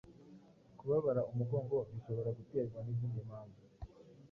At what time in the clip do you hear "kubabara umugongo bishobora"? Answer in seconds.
0.77-2.29